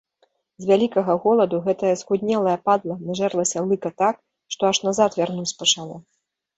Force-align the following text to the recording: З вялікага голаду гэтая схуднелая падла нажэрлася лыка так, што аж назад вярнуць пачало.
З 0.61 0.69
вялікага 0.69 1.17
голаду 1.25 1.59
гэтая 1.67 1.91
схуднелая 2.01 2.57
падла 2.71 2.97
нажэрлася 3.07 3.65
лыка 3.69 3.95
так, 4.07 4.15
што 4.53 4.61
аж 4.75 4.85
назад 4.91 5.11
вярнуць 5.23 5.51
пачало. 5.65 5.95